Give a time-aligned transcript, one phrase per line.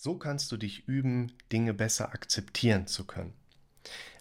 [0.00, 3.32] So kannst du dich üben, Dinge besser akzeptieren zu können.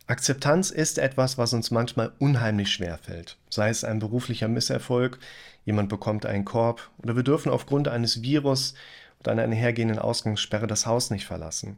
[0.07, 3.37] Akzeptanz ist etwas, was uns manchmal unheimlich schwer fällt.
[3.51, 5.19] Sei es ein beruflicher Misserfolg,
[5.65, 8.73] jemand bekommt einen Korb oder wir dürfen aufgrund eines Virus
[9.19, 11.77] oder einer einhergehenden Ausgangssperre das Haus nicht verlassen.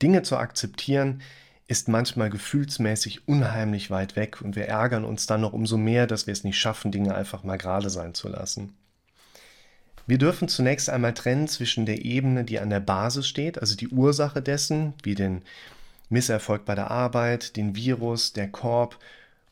[0.00, 1.20] Dinge zu akzeptieren
[1.66, 6.26] ist manchmal gefühlsmäßig unheimlich weit weg und wir ärgern uns dann noch umso mehr, dass
[6.26, 8.72] wir es nicht schaffen, Dinge einfach mal gerade sein zu lassen.
[10.10, 13.86] Wir dürfen zunächst einmal trennen zwischen der Ebene, die an der Basis steht, also die
[13.86, 15.42] Ursache dessen, wie den
[16.08, 18.98] Misserfolg bei der Arbeit, den Virus, der Korb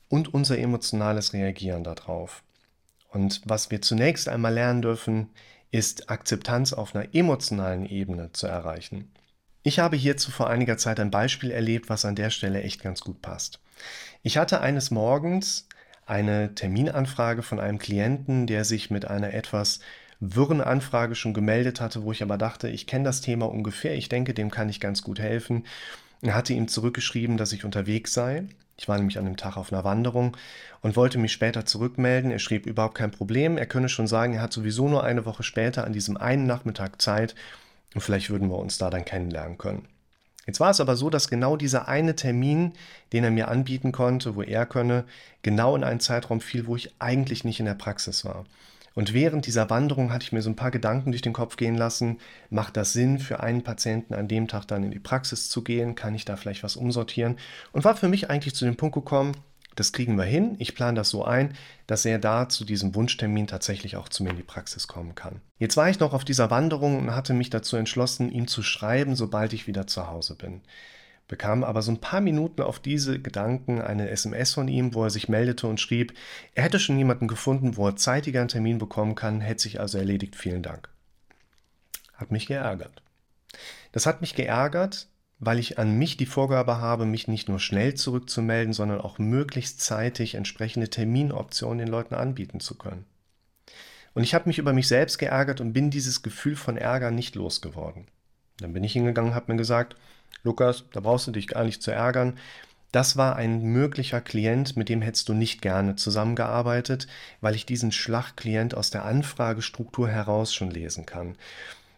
[0.09, 2.43] und unser emotionales Reagieren darauf.
[3.13, 5.29] Und was wir zunächst einmal lernen dürfen,
[5.71, 9.13] ist Akzeptanz auf einer emotionalen Ebene zu erreichen.
[9.63, 13.03] Ich habe hierzu vor einiger Zeit ein Beispiel erlebt, was an der Stelle echt ganz
[13.03, 13.61] gut passt.
[14.25, 15.69] Ich hatte eines Morgens
[16.05, 19.79] eine Terminanfrage von einem Klienten, der sich mit einer etwas
[20.21, 24.09] wirren Anfrage schon gemeldet hatte, wo ich aber dachte, ich kenne das Thema ungefähr, ich
[24.09, 25.65] denke, dem kann ich ganz gut helfen.
[26.23, 28.45] Er hatte ihm zurückgeschrieben, dass ich unterwegs sei.
[28.77, 30.37] Ich war nämlich an dem Tag auf einer Wanderung
[30.83, 32.31] und wollte mich später zurückmelden.
[32.31, 33.59] Er schrieb überhaupt kein Problem.
[33.59, 37.01] Er könne schon sagen, er hat sowieso nur eine Woche später an diesem einen Nachmittag
[37.03, 37.35] Zeit
[37.95, 39.87] und vielleicht würden wir uns da dann kennenlernen können.
[40.47, 42.73] Jetzt war es aber so, dass genau dieser eine Termin,
[43.13, 45.05] den er mir anbieten konnte, wo er könne,
[45.43, 48.47] genau in einen Zeitraum fiel, wo ich eigentlich nicht in der Praxis war.
[48.99, 51.77] Und während dieser Wanderung hatte ich mir so ein paar Gedanken durch den Kopf gehen
[51.77, 52.19] lassen.
[52.51, 55.95] Macht das Sinn, für einen Patienten an dem Tag dann in die Praxis zu gehen?
[55.95, 57.37] Kann ich da vielleicht was umsortieren?
[57.71, 59.37] Und war für mich eigentlich zu dem Punkt gekommen,
[59.77, 60.57] das kriegen wir hin.
[60.59, 61.55] Ich plane das so ein,
[61.87, 65.43] dass er da zu diesem Wunschtermin tatsächlich auch zu mir in die Praxis kommen kann.
[65.61, 69.15] Jetzt war ich noch auf dieser Wanderung und hatte mich dazu entschlossen, ihm zu schreiben,
[69.15, 70.63] sobald ich wieder zu Hause bin
[71.29, 75.11] bekam aber so ein paar Minuten auf diese Gedanken eine SMS von ihm, wo er
[75.11, 76.15] sich meldete und schrieb,
[76.55, 79.99] er hätte schon jemanden gefunden, wo er zeitiger einen Termin bekommen kann, hätte sich also
[79.99, 80.89] erledigt, vielen Dank.
[82.15, 83.03] Hat mich geärgert.
[83.93, 87.95] Das hat mich geärgert, weil ich an mich die Vorgabe habe, mich nicht nur schnell
[87.95, 93.05] zurückzumelden, sondern auch möglichst zeitig entsprechende Terminoptionen den Leuten anbieten zu können.
[94.15, 97.37] Und ich habe mich über mich selbst geärgert und bin dieses Gefühl von Ärger nicht
[97.37, 98.07] losgeworden.
[98.59, 99.95] Dann bin ich hingegangen und habe mir gesagt,
[100.43, 102.39] Lukas, da brauchst du dich gar nicht zu ärgern.
[102.93, 107.07] Das war ein möglicher Klient, mit dem hättest du nicht gerne zusammengearbeitet,
[107.43, 111.37] weil ich diesen Schlagklient aus der Anfragestruktur heraus schon lesen kann.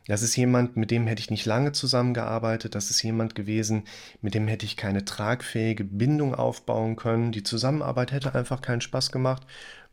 [0.07, 2.75] Das ist jemand, mit dem hätte ich nicht lange zusammengearbeitet.
[2.75, 3.85] Das ist jemand gewesen,
[4.21, 7.31] mit dem hätte ich keine tragfähige Bindung aufbauen können.
[7.31, 9.47] Die Zusammenarbeit hätte einfach keinen Spaß gemacht.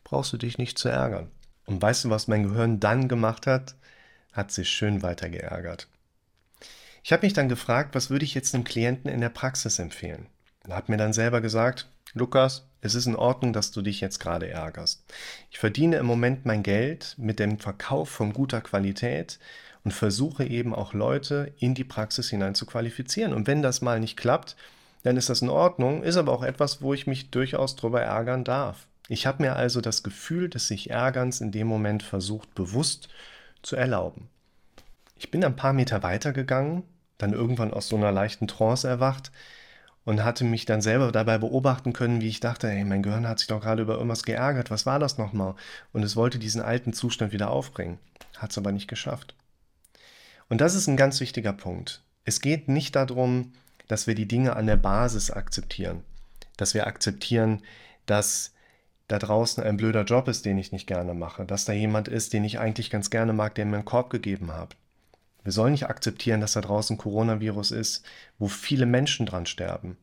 [0.03, 1.29] Brauchst du dich nicht zu ärgern.
[1.67, 3.75] Und weißt du, was mein Gehirn dann gemacht hat?
[4.31, 5.87] Hat sich schön weiter geärgert.
[7.07, 10.27] Ich habe mich dann gefragt, was würde ich jetzt einem Klienten in der Praxis empfehlen?
[10.67, 14.19] Er hat mir dann selber gesagt, Lukas, es ist in Ordnung, dass du dich jetzt
[14.19, 15.05] gerade ärgerst.
[15.49, 19.39] Ich verdiene im Moment mein Geld mit dem Verkauf von guter Qualität
[19.85, 23.31] und versuche eben auch Leute in die Praxis hinein zu qualifizieren.
[23.31, 24.57] Und wenn das mal nicht klappt,
[25.03, 28.43] dann ist das in Ordnung, ist aber auch etwas, wo ich mich durchaus drüber ärgern
[28.43, 28.85] darf.
[29.07, 33.07] Ich habe mir also das Gefühl des sich Ärgerns in dem Moment versucht bewusst
[33.61, 34.27] zu erlauben.
[35.15, 36.83] Ich bin ein paar Meter weiter gegangen
[37.17, 39.31] dann irgendwann aus so einer leichten Trance erwacht
[40.05, 43.39] und hatte mich dann selber dabei beobachten können, wie ich dachte, hey, mein Gehirn hat
[43.39, 45.55] sich doch gerade über irgendwas geärgert, was war das nochmal?
[45.91, 47.99] Und es wollte diesen alten Zustand wieder aufbringen,
[48.37, 49.35] hat es aber nicht geschafft.
[50.47, 52.03] Und das ist ein ganz wichtiger Punkt.
[52.23, 53.51] Es geht nicht darum,
[53.87, 56.03] dass wir die Dinge an der Basis akzeptieren,
[56.55, 57.63] dass wir akzeptieren,
[58.05, 58.53] dass
[59.07, 62.33] da draußen ein blöder Job ist, den ich nicht gerne mache, dass da jemand ist,
[62.33, 64.75] den ich eigentlich ganz gerne mag, der mir einen Korb gegeben hat,
[65.47, 68.03] wir sollen nicht akzeptieren, dass da draußen Coronavirus ist,
[68.37, 69.95] wo viele Menschen dran sterben.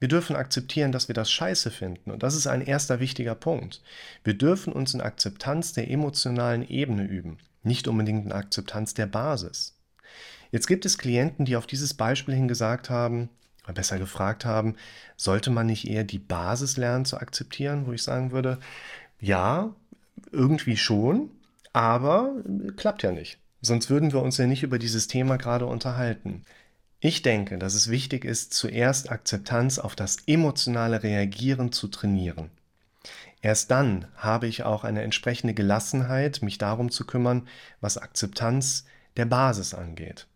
[0.00, 2.10] Wir dürfen akzeptieren, dass wir das scheiße finden.
[2.10, 3.82] Und das ist ein erster wichtiger Punkt.
[4.24, 9.76] Wir dürfen uns in Akzeptanz der emotionalen Ebene üben, nicht unbedingt in Akzeptanz der Basis.
[10.52, 13.28] Jetzt gibt es Klienten, die auf dieses Beispiel hin gesagt haben,
[13.64, 14.76] oder besser gefragt haben,
[15.18, 18.58] sollte man nicht eher die Basis lernen zu akzeptieren, wo ich sagen würde,
[19.20, 19.76] ja,
[20.30, 21.30] irgendwie schon,
[21.74, 22.36] aber
[22.76, 23.38] klappt ja nicht.
[23.62, 26.44] Sonst würden wir uns ja nicht über dieses Thema gerade unterhalten.
[26.98, 32.50] Ich denke, dass es wichtig ist, zuerst Akzeptanz auf das emotionale Reagieren zu trainieren.
[33.40, 37.48] Erst dann habe ich auch eine entsprechende Gelassenheit, mich darum zu kümmern,
[37.80, 38.84] was Akzeptanz
[39.16, 40.26] der Basis angeht.